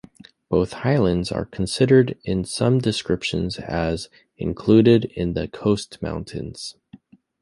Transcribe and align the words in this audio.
Both 0.49 0.73
highlands 0.81 1.31
are 1.31 1.45
considered 1.45 2.17
in 2.23 2.43
some 2.43 2.79
descriptions 2.79 3.59
as 3.59 4.09
included 4.35 5.05
in 5.15 5.33
the 5.33 5.47
Coast 5.47 6.01
Mountains. 6.01 6.75